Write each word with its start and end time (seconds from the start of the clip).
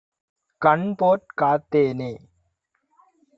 கண்போற் 0.61 1.27
காத்தேனே... 1.41 2.11